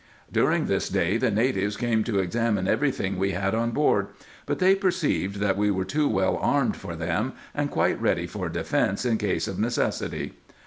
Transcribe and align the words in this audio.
During 0.31 0.65
this 0.65 0.89
day 0.89 1.17
the 1.17 1.29
natives 1.29 1.77
came 1.77 2.03
to 2.05 2.17
examine 2.17 2.67
every 2.67 2.91
tiling 2.91 3.19
we 3.19 3.33
had 3.33 3.53
on 3.53 3.69
board; 3.69 4.07
but 4.47 4.57
they 4.57 4.73
perceived 4.73 5.35
that 5.35 5.57
we 5.59 5.69
were 5.69 5.85
too 5.85 6.07
well 6.09 6.37
armed 6.37 6.75
for 6.75 6.95
them, 6.95 7.33
and 7.53 7.69
quite 7.69 8.01
ready 8.01 8.25
for 8.25 8.49
defence 8.49 9.05
in 9.05 9.19
case 9.19 9.47
of 9.47 9.59
necessity. 9.59 10.33